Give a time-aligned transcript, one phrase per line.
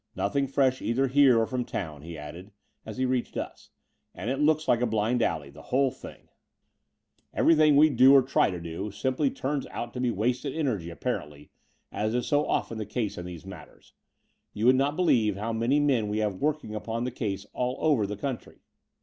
[0.15, 2.51] Nothing fresh either here or from town," he added,
[2.87, 3.69] as he reached us;
[4.15, 6.21] "and it looks like a blind alley, the whole thing.
[6.21, 6.41] 92 The Door
[7.51, 10.09] of the Unreal Everj^hing we do or try to do simply ttims out to be
[10.09, 11.51] wasted energy apparently,
[11.91, 13.93] as is so often the case in these matters.
[14.53, 18.07] You would not believe how many men we have working upon the case all over
[18.07, 18.63] the country."